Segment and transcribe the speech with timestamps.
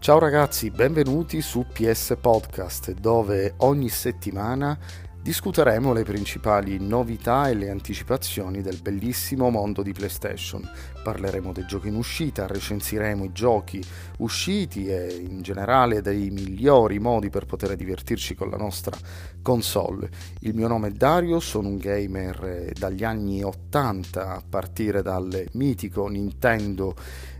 [0.00, 4.78] Ciao ragazzi, benvenuti su PS Podcast dove ogni settimana
[5.20, 10.66] discuteremo le principali novità e le anticipazioni del bellissimo mondo di PlayStation.
[11.02, 13.84] Parleremo dei giochi in uscita, recensiremo i giochi
[14.18, 18.96] usciti e in generale dei migliori modi per poter divertirci con la nostra
[19.48, 20.10] console.
[20.40, 25.46] Il mio nome è Dario, sono un gamer eh, dagli anni 80 a partire dal
[25.52, 26.94] mitico Nintendo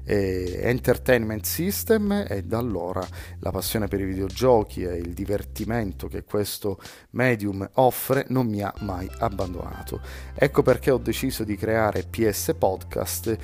[0.05, 3.07] eh, Entertainment System e da allora
[3.41, 8.73] la passione per i videogiochi e il divertimento che questo medium offre non mi ha
[8.79, 10.01] mai abbandonato.
[10.35, 13.37] Ecco perché ho deciso di creare PS Podcast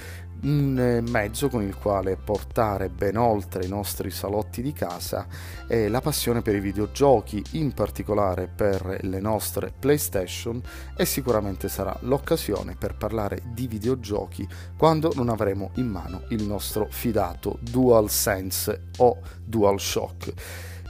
[0.45, 5.27] un eh, mezzo con il quale portare ben oltre i nostri salotti di casa
[5.67, 10.61] e la passione per i videogiochi, in particolare per le nostre PlayStation
[10.97, 16.87] e sicuramente sarà l'occasione per parlare di videogiochi quando non avremo in mano il nostro
[16.91, 20.33] fidato DualSense o DualShock.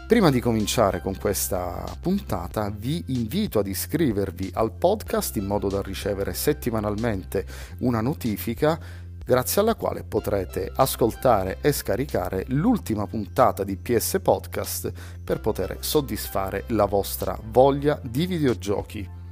[0.06, 5.80] Prima di cominciare con questa puntata vi invito ad iscrivervi al podcast in modo da
[5.80, 7.46] ricevere settimanalmente
[7.78, 8.78] una notifica
[9.24, 14.92] grazie alla quale potrete ascoltare e scaricare l'ultima puntata di PS Podcast
[15.24, 19.23] per poter soddisfare la vostra voglia di videogiochi.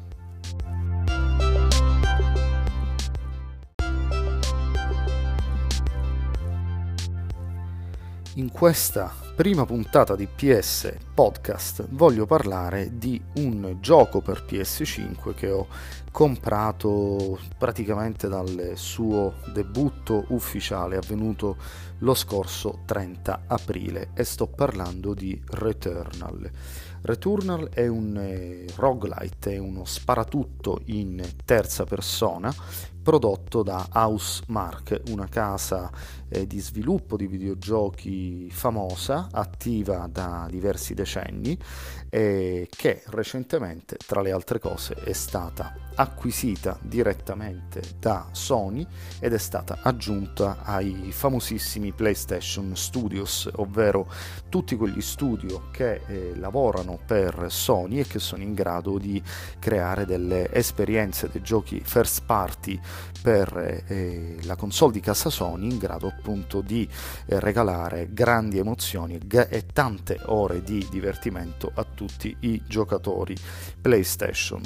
[8.36, 15.50] In questa prima puntata di PS Podcast voglio parlare di un gioco per PS5 che
[15.50, 15.66] ho
[16.10, 21.56] comprato praticamente dal suo debutto ufficiale avvenuto
[21.98, 26.50] lo scorso 30 aprile e sto parlando di Returnal.
[27.02, 32.50] Returnal è un eh, roguelite, è uno sparatutto in terza persona
[33.02, 35.90] prodotto da Housemark, una casa
[36.32, 41.58] eh, di sviluppo di videogiochi famosa, attiva da diversi decenni,
[42.08, 48.86] e che recentemente, tra le altre cose, è stata acquisita direttamente da Sony
[49.18, 54.10] ed è stata aggiunta ai famosissimi PlayStation Studios, ovvero
[54.48, 59.22] tutti quegli studio che eh, lavorano per Sony e che sono in grado di
[59.58, 62.78] creare delle esperienze dei giochi first party
[63.22, 66.88] per eh, la console di casa Sony in grado appunto di
[67.26, 73.34] eh, regalare grandi emozioni e tante ore di divertimento a tutti i giocatori
[73.80, 74.62] PlayStation.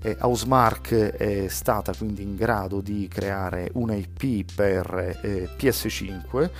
[0.00, 6.50] Eh, Housemark è stata quindi in grado di creare un IP per eh, PS5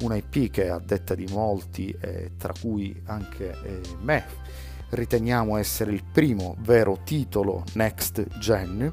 [0.00, 4.24] un IP che a detta di molti, eh, tra cui anche eh, me,
[4.88, 8.90] riteniamo essere il primo vero titolo next gen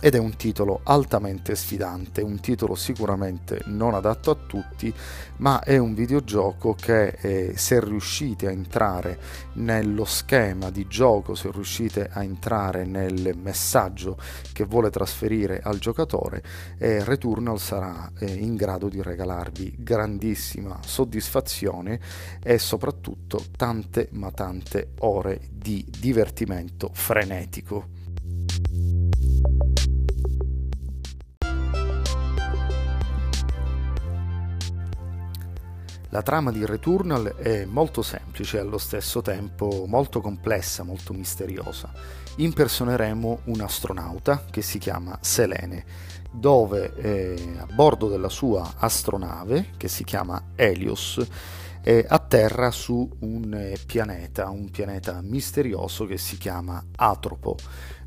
[0.00, 4.92] ed è un titolo altamente sfidante, un titolo sicuramente non adatto a tutti,
[5.36, 9.18] ma è un videogioco che eh, se riuscite a entrare
[9.54, 14.18] nello schema di gioco, se riuscite a entrare nel messaggio
[14.52, 16.42] che vuole trasferire al giocatore,
[16.78, 22.00] eh, Returnal sarà eh, in grado di regalarvi grandissima soddisfazione
[22.42, 27.99] e soprattutto tante ma tante ore di divertimento frenetico.
[36.12, 41.92] La trama di Returnal è molto semplice e allo stesso tempo molto complessa, molto misteriosa.
[42.34, 45.84] Impersoneremo un astronauta che si chiama Selene,
[46.32, 51.24] dove eh, a bordo della sua astronave, che si chiama Helios,
[51.82, 57.56] eh, atterra su un eh, pianeta, un pianeta misterioso che si chiama Atropo.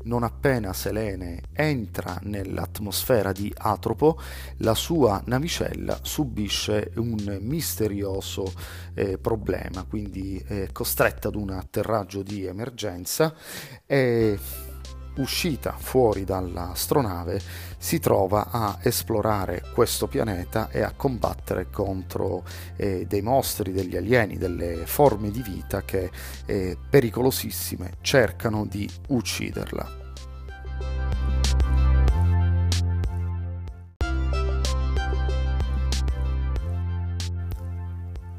[0.04, 4.20] Non appena Selene entra nell'atmosfera di Atropo,
[4.58, 8.52] la sua navicella subisce un misterioso
[8.92, 13.34] eh, problema, quindi è costretta ad un atterraggio di emergenza
[13.86, 14.38] e
[15.16, 17.40] uscita fuori dall'astronave
[17.78, 22.44] si trova a esplorare questo pianeta e a combattere contro
[22.76, 26.10] eh, dei mostri, degli alieni, delle forme di vita che
[26.46, 30.03] eh, pericolosissime cercano di ucciderla.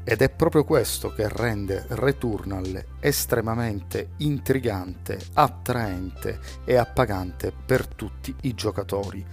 [0.08, 8.54] Ed è proprio questo che rende Returnal estremamente intrigante, attraente e appagante per tutti i
[8.54, 9.26] giocatori.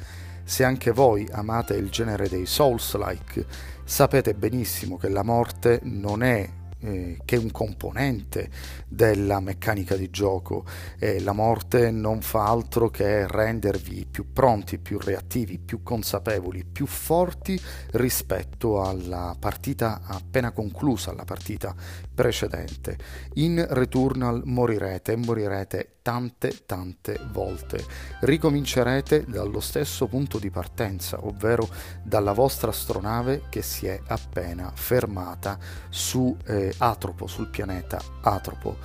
[0.43, 3.45] Se anche voi amate il genere dei Souls-like,
[3.83, 6.49] sapete benissimo che la morte non è
[6.83, 8.49] eh, che è un componente
[8.87, 10.65] della meccanica di gioco
[10.99, 16.85] e la morte non fa altro che rendervi più pronti, più reattivi, più consapevoli, più
[16.85, 17.59] forti
[17.91, 21.75] rispetto alla partita appena conclusa, alla partita
[22.13, 22.97] precedente.
[23.35, 27.83] In Returnal morirete e morirete tante tante volte.
[28.19, 31.67] Ricomincerete dallo stesso punto di partenza, ovvero
[32.03, 35.57] dalla vostra astronave che si è appena fermata
[35.89, 38.77] su eh, Atropo, sul pianeta Atropo.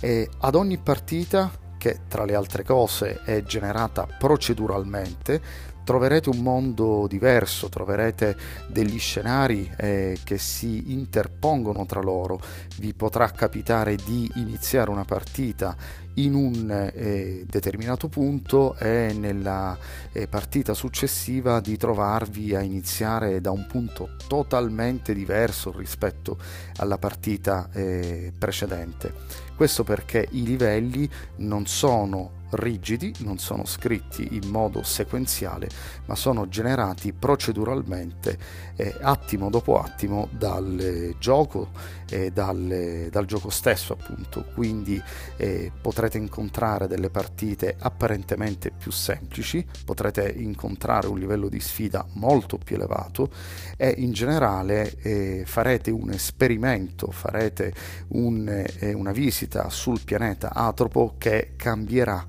[0.00, 1.50] E ad ogni partita
[1.80, 5.40] che tra le altre cose è generata proceduralmente,
[5.82, 8.36] troverete un mondo diverso, troverete
[8.66, 12.38] degli scenari eh, che si interpongono tra loro,
[12.76, 15.74] vi potrà capitare di iniziare una partita
[16.14, 19.76] in un eh, determinato punto e nella
[20.12, 26.36] eh, partita successiva di trovarvi a iniziare da un punto totalmente diverso rispetto
[26.76, 29.48] alla partita eh, precedente.
[29.60, 35.68] Questo perché i livelli non sono rigidi, non sono scritti in modo sequenziale,
[36.06, 38.38] ma sono generati proceduralmente
[38.76, 41.72] eh, attimo dopo attimo dal gioco
[42.10, 44.44] e dal, dal gioco stesso appunto.
[44.54, 45.00] Quindi
[45.36, 52.58] eh, potrete incontrare delle partite apparentemente più semplici, potrete incontrare un livello di sfida molto
[52.58, 53.30] più elevato
[53.76, 57.72] e in generale eh, farete un esperimento, farete
[58.08, 62.26] un, eh, una visita sul pianeta Atropo che cambierà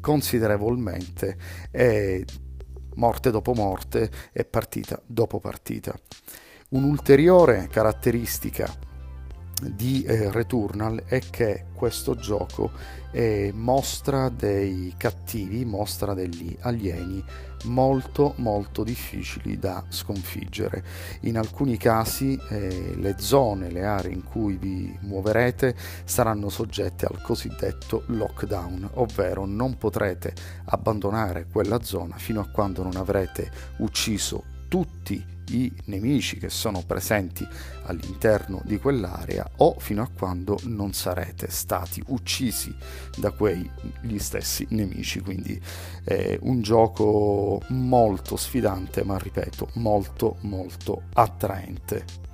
[0.00, 1.36] considerevolmente
[1.70, 2.24] e
[2.96, 5.94] morte dopo morte e partita dopo partita.
[6.70, 8.90] Un'ulteriore caratteristica
[9.70, 12.70] di eh, Returnal è che questo gioco
[13.10, 17.24] eh, mostra dei cattivi, mostra degli alieni
[17.64, 20.84] molto molto difficili da sconfiggere.
[21.20, 25.74] In alcuni casi eh, le zone, le aree in cui vi muoverete
[26.04, 30.34] saranno soggette al cosiddetto lockdown, ovvero non potrete
[30.66, 37.46] abbandonare quella zona fino a quando non avrete ucciso tutti i nemici che sono presenti
[37.84, 42.74] all'interno di quell'area o fino a quando non sarete stati uccisi
[43.16, 45.20] da quegli stessi nemici.
[45.20, 45.60] Quindi
[46.04, 52.30] è un gioco molto sfidante, ma ripeto, molto molto attraente.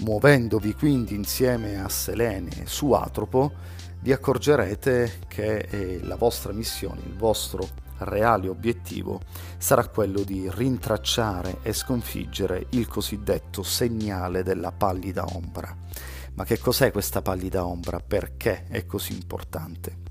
[0.00, 3.52] Muovendovi quindi insieme a Selene su Atropo,
[4.02, 7.68] vi accorgerete che eh, la vostra missione, il vostro
[7.98, 9.20] reale obiettivo
[9.58, 15.76] sarà quello di rintracciare e sconfiggere il cosiddetto segnale della pallida ombra.
[16.34, 18.00] Ma che cos'è questa pallida ombra?
[18.00, 20.09] Perché è così importante?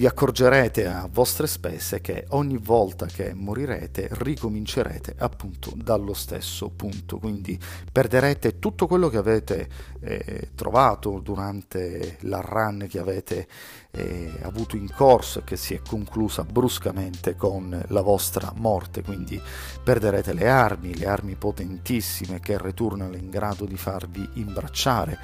[0.00, 7.18] Vi accorgerete a vostre spese che ogni volta che morirete ricomincerete appunto dallo stesso punto,
[7.18, 7.58] quindi
[7.92, 9.68] perderete tutto quello che avete
[10.00, 13.46] eh, trovato durante la run che avete
[13.92, 19.40] eh, avuto in corso e che si è conclusa bruscamente con la vostra morte, quindi
[19.82, 25.18] perderete le armi, le armi potentissime che Returnal è in grado di farvi imbracciare,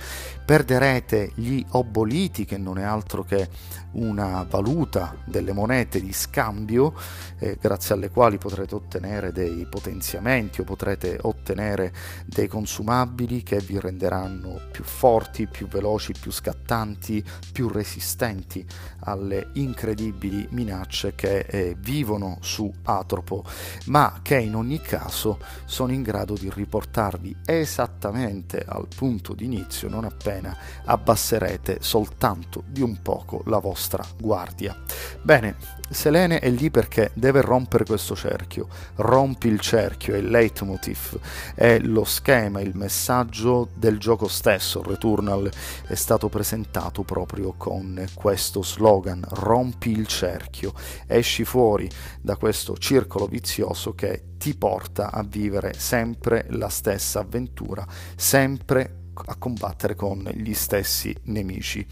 [0.45, 3.49] perderete gli oboliti che non è altro che
[3.93, 6.95] una valuta delle monete di scambio
[7.39, 11.93] eh, grazie alle quali potrete ottenere dei potenziamenti o potrete ottenere
[12.27, 18.56] dei consumabili che vi renderanno più forti, più veloci, più scattanti, più resistenti
[19.01, 23.45] alle incredibili minacce che eh, vivono su Atropo,
[23.87, 29.89] ma che in ogni caso sono in grado di riportarvi esattamente al punto di inizio
[29.89, 34.77] non appena abbasserete soltanto di un poco la vostra guardia.
[35.23, 35.57] Bene,
[35.88, 38.69] Selene è lì perché deve rompere questo cerchio.
[38.97, 41.19] Rompi il cerchio, è il leitmotiv,
[41.55, 44.83] è lo schema, il messaggio del gioco stesso.
[44.83, 45.50] Returnal
[45.87, 50.73] è stato presentato proprio con questo slogan: rompi il cerchio,
[51.07, 51.88] esci fuori
[52.21, 59.37] da questo circolo vizioso che ti porta a vivere sempre la stessa avventura, sempre a
[59.37, 61.87] combattere con gli stessi nemici.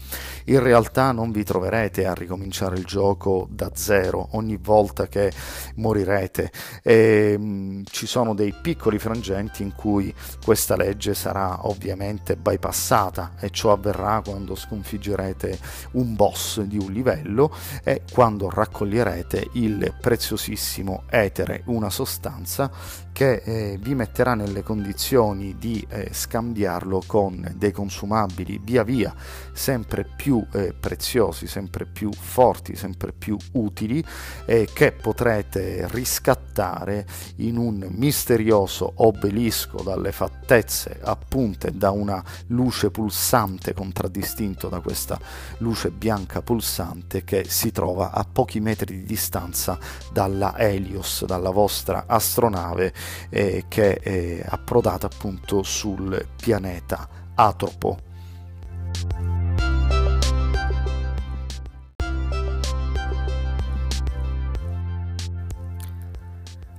[0.45, 5.31] In realtà non vi troverete a ricominciare il gioco da zero ogni volta che
[5.75, 6.51] morirete.
[6.83, 10.13] E, mh, mm, ci sono dei piccoli frangenti in cui
[10.43, 15.57] questa legge sarà ovviamente bypassata e ciò avverrà quando sconfiggerete
[15.91, 17.53] un boss di un livello
[17.83, 22.71] e quando raccoglierete il preziosissimo etere, una sostanza
[23.15, 29.15] che eh, vi metterà nelle condizioni di eh, scambiarlo con con dei consumabili via via
[29.53, 34.03] sempre più eh, preziosi, sempre più forti, sempre più utili
[34.45, 37.05] eh, che potrete riscattare
[37.37, 40.11] in un misterioso obelisco dalle
[40.45, 45.19] fattezze appunte da una luce pulsante contraddistinto da questa
[45.57, 49.79] luce bianca pulsante che si trova a pochi metri di distanza
[50.13, 52.93] dalla Helios, dalla vostra astronave
[53.29, 59.33] eh, che è approdata appunto sul pianeta Atropo.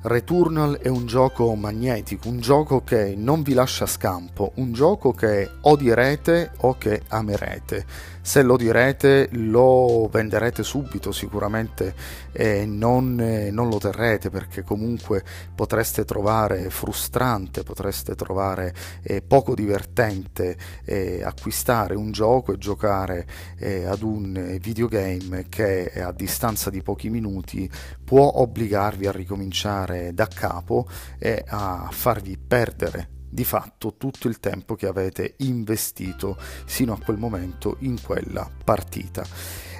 [0.06, 5.50] Returnal è un gioco magnetico, un gioco che non vi lascia scampo, un gioco che
[5.62, 7.84] odierete o che amerete
[8.26, 11.94] se lo direte lo venderete subito sicuramente
[12.32, 15.22] e non, eh, non, lo terrete perché comunque
[15.54, 23.28] potreste trovare frustrante, potreste trovare eh, poco divertente eh, acquistare un gioco e giocare
[23.58, 27.70] eh, ad un videogame che a distanza di pochi minuti
[28.04, 34.74] può obbligarvi a ricominciare da capo e a farvi perdere di fatto tutto il tempo
[34.74, 39.24] che avete investito sino a quel momento in quella partita.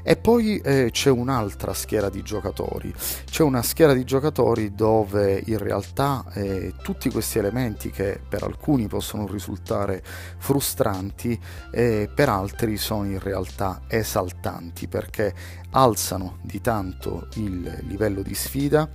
[0.09, 5.59] E poi eh, c'è un'altra schiera di giocatori, c'è una schiera di giocatori dove in
[5.59, 10.05] realtà eh, tutti questi elementi che per alcuni possono risultare
[10.39, 11.37] frustranti,
[11.73, 15.35] eh, per altri sono in realtà esaltanti perché
[15.71, 18.89] alzano di tanto il livello di sfida,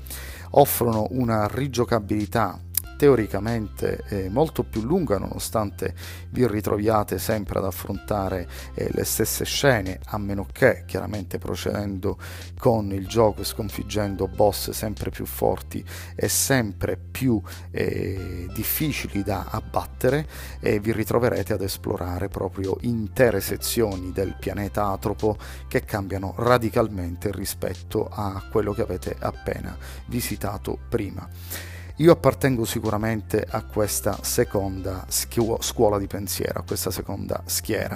[0.51, 2.57] offrono una rigiocabilità
[3.01, 5.95] teoricamente eh, molto più lunga nonostante
[6.29, 12.19] vi ritroviate sempre ad affrontare eh, le stesse scene a meno che chiaramente procedendo
[12.59, 15.83] con il gioco e sconfiggendo boss sempre più forti
[16.15, 17.41] e sempre più
[17.71, 20.27] eh, difficili da abbattere
[20.59, 28.07] e vi ritroverete ad esplorare proprio intere sezioni del pianeta Atropo che cambiano radicalmente rispetto
[28.11, 31.70] a quello che avete appena visitato prima.
[32.01, 37.95] Io appartengo sicuramente a questa seconda scuola di pensiero, a questa seconda schiera.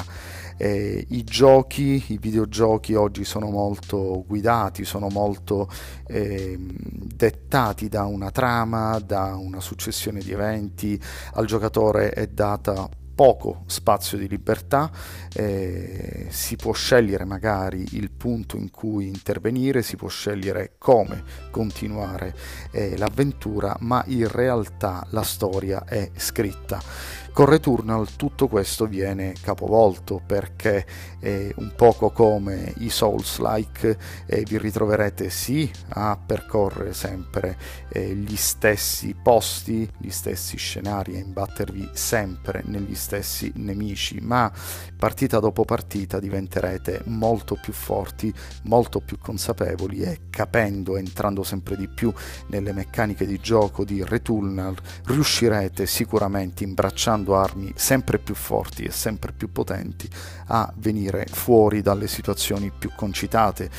[0.57, 5.67] Eh, I giochi, i videogiochi oggi sono molto guidati, sono molto
[6.05, 11.01] eh, dettati da una trama, da una successione di eventi,
[11.33, 14.91] al giocatore è data poco spazio di libertà,
[15.33, 22.35] eh, si può scegliere magari il punto in cui intervenire, si può scegliere come continuare
[22.71, 27.23] eh, l'avventura, ma in realtà la storia è scritta.
[27.35, 30.85] Con Returnal tutto questo viene capovolto perché
[31.19, 37.57] eh, un poco come i Souls-like eh, vi ritroverete sì a percorrere sempre
[37.89, 44.49] eh, gli stessi posti, gli stessi scenari, a imbattervi sempre negli stessi nemici, ma
[44.97, 51.89] partita dopo partita diventerete molto più forti, molto più consapevoli e capendo, entrando sempre di
[51.89, 52.13] più
[52.47, 54.77] nelle meccaniche di gioco di Returnal,
[55.07, 60.07] riuscirete sicuramente imbracciando usando armi sempre più forti e sempre più potenti
[60.47, 63.69] a venire fuori dalle situazioni più concitate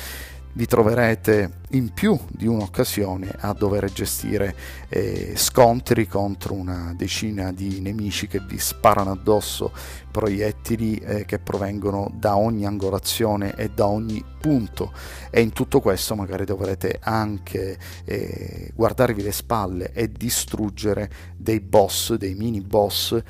[0.57, 4.55] vi troverete in più di un'occasione a dover gestire
[4.89, 9.71] eh, scontri contro una decina di nemici che vi sparano addosso
[10.11, 14.93] proiettili eh, che provengono da ogni angolazione e da ogni punto.
[15.29, 22.15] E in tutto questo magari dovrete anche eh, guardarvi le spalle e distruggere dei boss,
[22.15, 23.23] dei mini boss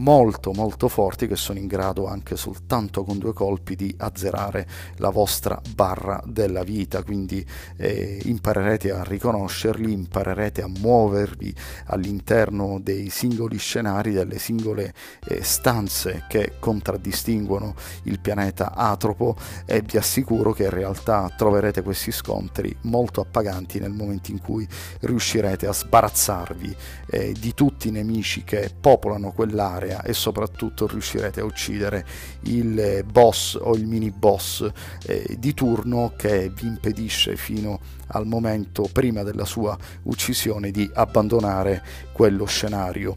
[0.00, 4.66] molto molto forti che sono in grado anche soltanto con due colpi di azzerare
[4.96, 7.02] la vostra barra della vita.
[7.02, 7.44] Quindi
[7.76, 11.54] eh, imparerete a riconoscerli imparerete a muovervi
[11.86, 14.94] all'interno dei singoli scenari delle singole
[15.28, 22.10] eh, stanze che contraddistinguono il pianeta Atropo e vi assicuro che in realtà troverete questi
[22.10, 24.66] scontri molto appaganti nel momento in cui
[25.00, 26.76] riuscirete a sbarazzarvi
[27.10, 32.06] eh, di tutti i nemici che popolano quell'area area e soprattutto riuscirete a uccidere
[32.42, 34.68] il boss o il mini boss
[35.04, 41.82] eh, di turno che vi impedisce fino al momento prima della sua uccisione di abbandonare
[42.12, 43.16] quello scenario.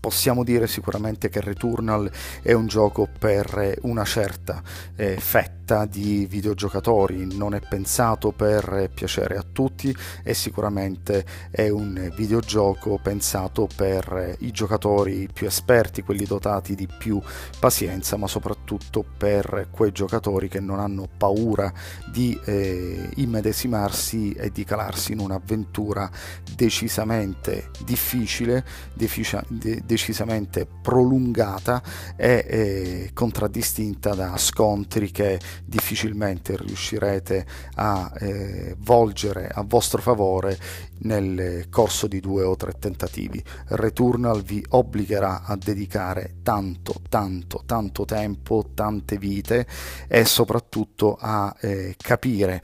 [0.00, 4.62] Possiamo dire sicuramente che Returnal è un gioco per una certa
[4.96, 11.68] eh, fetta tratta di videogiocatori, non è pensato per piacere a tutti e sicuramente è
[11.68, 17.20] un videogioco pensato per i giocatori più esperti, quelli dotati di più
[17.60, 21.72] pazienza, ma soprattutto per quei giocatori che non hanno paura
[22.10, 26.10] di eh, immedesimarsi e di calarsi in un'avventura
[26.56, 31.80] decisamente difficile, deficia, de, decisamente prolungata
[32.16, 40.58] e eh, contraddistinta da scontri che difficilmente riuscirete a eh, volgere a vostro favore
[41.00, 43.42] nel corso di due o tre tentativi.
[43.68, 49.66] Returnal vi obbligherà a dedicare tanto, tanto, tanto tempo, tante vite
[50.08, 52.60] e soprattutto a eh, capire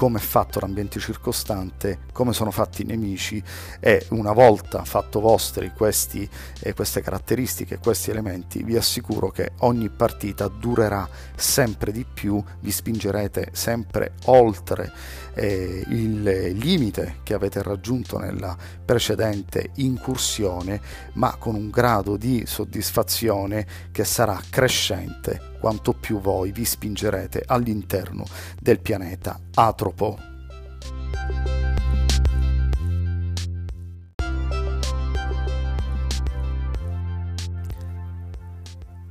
[0.00, 3.42] come è fatto l'ambiente circostante, come sono fatti i nemici
[3.80, 6.26] e una volta fatto vostri questi,
[6.60, 12.70] eh, queste caratteristiche, questi elementi, vi assicuro che ogni partita durerà sempre di più, vi
[12.70, 14.90] spingerete sempre oltre
[15.34, 16.22] eh, il
[16.54, 20.80] limite che avete raggiunto nella precedente incursione,
[21.16, 28.24] ma con un grado di soddisfazione che sarà crescente quanto più voi vi spingerete all'interno
[28.58, 30.18] del pianeta Atropo.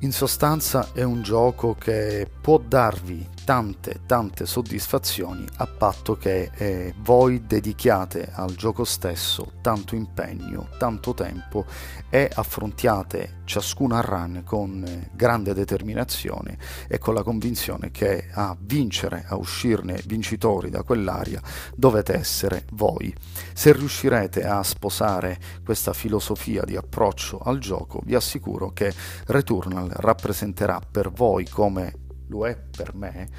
[0.01, 6.93] In sostanza è un gioco che può darvi tante tante soddisfazioni a patto che eh,
[6.99, 11.65] voi dedichiate al gioco stesso tanto impegno, tanto tempo
[12.11, 19.25] e affrontiate ciascuna run con eh, grande determinazione e con la convinzione che a vincere,
[19.27, 21.41] a uscirne vincitori da quell'area
[21.75, 23.11] dovete essere voi.
[23.53, 28.93] Se riuscirete a sposare questa filosofia di approccio al gioco, vi assicuro che
[29.25, 33.29] Returnal rappresenterà per voi come lo è per me,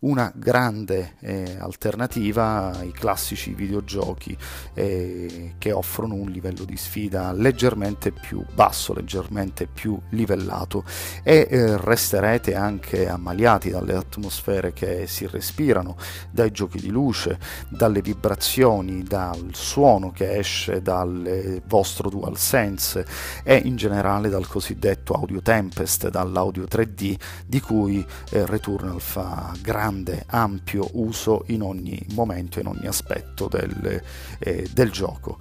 [0.00, 4.36] una grande eh, alternativa ai classici videogiochi
[4.74, 10.84] eh, che offrono un livello di sfida leggermente più basso, leggermente più livellato.
[11.22, 15.96] E eh, resterete anche ammaliati dalle atmosfere che si respirano,
[16.30, 17.38] dai giochi di luce,
[17.68, 23.06] dalle vibrazioni, dal suono che esce dal vostro DualSense
[23.42, 27.14] e in generale dal cosiddetto audio tempest, dall'audio 3D
[27.46, 33.48] di cui eh, Returnal fa grande grande, ampio uso in ogni momento, in ogni aspetto
[33.48, 34.02] del,
[34.38, 35.38] eh, del gioco.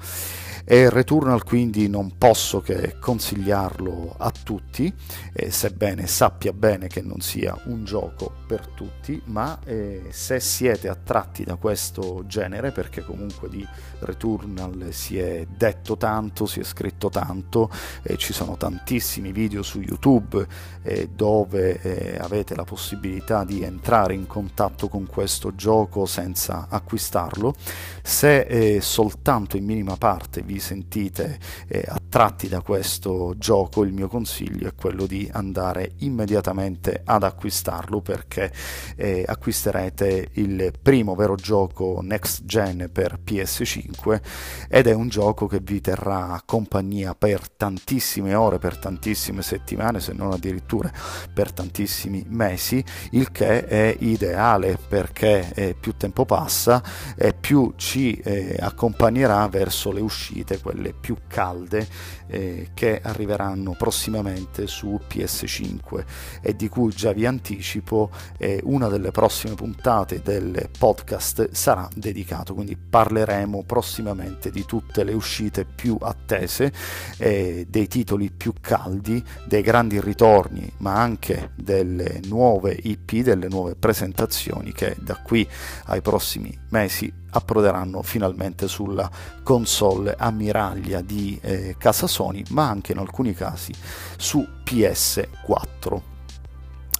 [0.67, 4.91] E Returnal quindi non posso che consigliarlo a tutti,
[5.31, 10.89] eh, sebbene sappia bene che non sia un gioco per tutti, ma eh, se siete
[10.89, 13.63] attratti da questo genere, perché comunque di
[13.99, 17.69] Returnal si è detto tanto, si è scritto tanto,
[18.01, 20.73] eh, ci sono tantissimi video su YouTube
[21.15, 27.55] dove eh, avete la possibilità di entrare in contatto con questo gioco senza acquistarlo,
[28.03, 31.37] se eh, soltanto in minima parte vi vi sentite
[31.67, 37.99] eh, attratti da questo gioco, il mio consiglio è quello di andare immediatamente ad acquistarlo
[37.99, 38.51] perché
[38.95, 44.21] eh, acquisterete il primo vero gioco next gen per PS5
[44.69, 50.13] ed è un gioco che vi terrà compagnia per tantissime ore, per tantissime settimane, se
[50.13, 50.89] non addirittura
[51.33, 56.81] per tantissimi mesi, il che è ideale perché eh, più tempo passa
[57.17, 61.87] e più ci eh, accompagnerà verso le uscite uscite, quelle più calde,
[62.27, 66.05] eh, che arriveranno prossimamente su PS5
[66.41, 72.53] e di cui già vi anticipo eh, una delle prossime puntate del podcast sarà dedicato,
[72.53, 76.71] quindi parleremo prossimamente di tutte le uscite più attese,
[77.17, 83.75] eh, dei titoli più caldi, dei grandi ritorni, ma anche delle nuove IP, delle nuove
[83.75, 85.47] presentazioni che da qui
[85.85, 89.09] ai prossimi mesi approderanno finalmente sulla
[89.43, 93.73] console ammiraglia di eh, casa Sony, ma anche in alcuni casi
[94.17, 96.14] su PS4.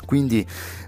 [0.06, 0.46] Quindi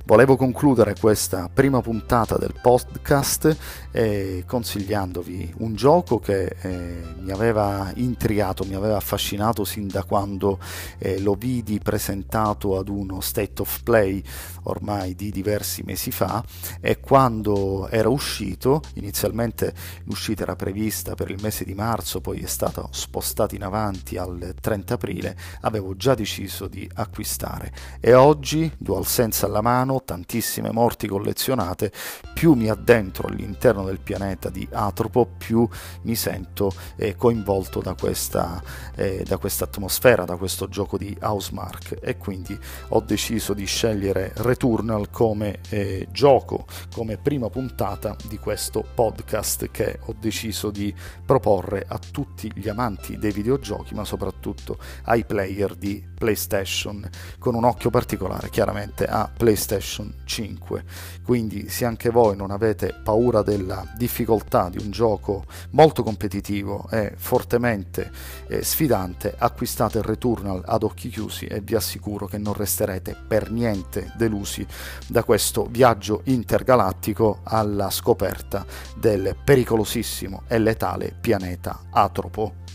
[0.07, 3.57] Volevo concludere questa prima puntata del podcast
[3.91, 10.59] eh, consigliandovi un gioco che eh, mi aveva intrigato, mi aveva affascinato sin da quando
[10.97, 14.23] eh, lo vidi presentato ad uno state of play
[14.63, 16.41] ormai di diversi mesi fa
[16.79, 19.73] e quando era uscito, inizialmente
[20.05, 24.53] l'uscita era prevista per il mese di marzo, poi è stata spostata in avanti al
[24.57, 27.73] 30 aprile, avevo già deciso di acquistare.
[27.99, 28.71] E oggi,
[29.07, 31.93] DualSense alla mano, tantissime morti collezionate,
[32.33, 35.67] più mi addentro all'interno del pianeta di Atropo, più
[36.01, 38.61] mi sento eh, coinvolto da questa,
[38.95, 41.99] eh, da questa atmosfera, da questo gioco di Housemark.
[42.01, 48.83] E quindi ho deciso di scegliere Returnal come eh, gioco, come prima puntata di questo
[48.93, 50.93] podcast che ho deciso di
[51.25, 57.63] proporre a tutti gli amanti dei videogiochi, ma soprattutto ai player di PlayStation, con un
[57.63, 60.83] occhio particolare chiaramente a PlayStation 5.
[61.23, 67.13] Quindi se anche voi non avete paura della difficoltà di un gioco molto competitivo e
[67.15, 68.11] fortemente
[68.47, 73.51] eh, sfidante, acquistate il Returnal ad occhi chiusi e vi assicuro che non resterete per
[73.51, 74.65] niente delusi
[75.07, 82.66] da questo viaggio intergalattico alla scoperta del pericolosissimo e letale pianeta Atropo.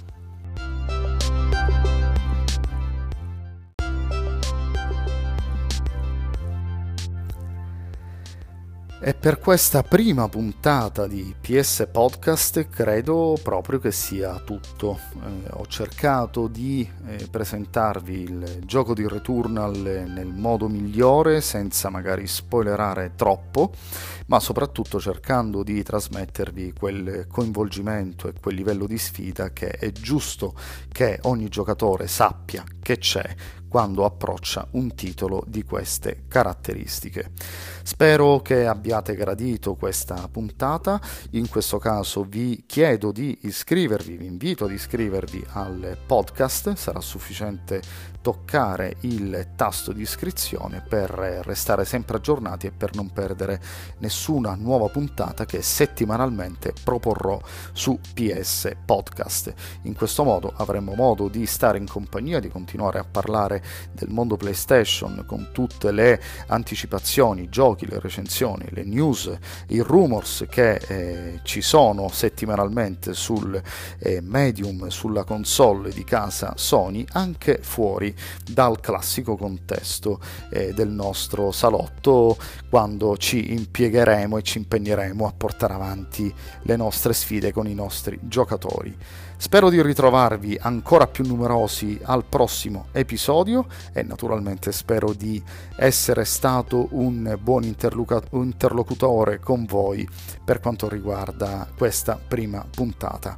[9.04, 14.96] E per questa prima puntata di PS Podcast credo proprio che sia tutto.
[15.14, 22.28] Eh, ho cercato di eh, presentarvi il gioco di Returnal nel modo migliore, senza magari
[22.28, 23.72] spoilerare troppo,
[24.26, 30.54] ma soprattutto cercando di trasmettervi quel coinvolgimento e quel livello di sfida che è giusto
[30.92, 33.34] che ogni giocatore sappia che c'è
[33.72, 37.30] quando approccia un titolo di queste caratteristiche.
[37.82, 44.66] Spero che abbiate gradito questa puntata, in questo caso vi chiedo di iscrivervi, vi invito
[44.66, 47.80] ad iscrivervi al podcast, sarà sufficiente
[48.20, 53.60] toccare il tasto di iscrizione per restare sempre aggiornati e per non perdere
[53.98, 57.40] nessuna nuova puntata che settimanalmente proporrò
[57.72, 59.52] su PS Podcast.
[59.82, 63.61] In questo modo avremo modo di stare in compagnia, di continuare a parlare
[63.92, 69.30] del mondo PlayStation con tutte le anticipazioni, i giochi, le recensioni, le news,
[69.68, 73.60] i rumors che eh, ci sono settimanalmente sul
[73.98, 80.20] eh, medium, sulla console di casa Sony, anche fuori dal classico contesto
[80.50, 82.36] eh, del nostro salotto
[82.68, 88.18] quando ci impiegheremo e ci impegneremo a portare avanti le nostre sfide con i nostri
[88.22, 88.96] giocatori.
[89.42, 95.42] Spero di ritrovarvi ancora più numerosi al prossimo episodio e naturalmente spero di
[95.74, 100.08] essere stato un buon interlocutore con voi
[100.44, 103.36] per quanto riguarda questa prima puntata.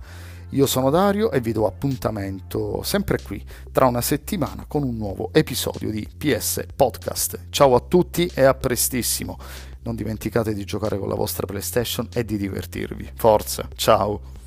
[0.50, 5.30] Io sono Dario e vi do appuntamento sempre qui tra una settimana con un nuovo
[5.32, 7.46] episodio di PS Podcast.
[7.48, 9.38] Ciao a tutti e a prestissimo.
[9.84, 13.12] Non dimenticate di giocare con la vostra PlayStation e di divertirvi.
[13.14, 14.43] Forza, ciao!